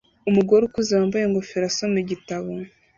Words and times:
Umugore 0.29 0.61
ukuze 0.65 0.91
wambaye 0.95 1.23
ingofero 1.25 1.65
asoma 1.71 1.97
igitabo 2.03 2.49